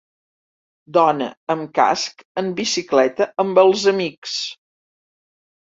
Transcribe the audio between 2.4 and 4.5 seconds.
en bicicleta amb els amics